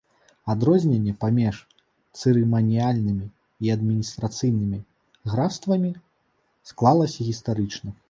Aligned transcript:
Адрозненне 0.53 1.11
паміж 1.23 1.59
цырыманіяльнымі 2.21 3.29
і 3.67 3.75
адміністрацыйнымі 3.77 4.83
графствамі 5.35 5.97
склалася 6.75 7.19
гістарычна. 7.33 7.99